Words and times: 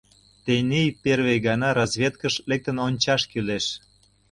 —Тений 0.45 0.89
первый 1.03 1.37
гана 1.47 1.69
разведкыш 1.77 2.35
лектын 2.49 2.77
ончаш 2.87 3.21
кӱлеш. 3.31 3.65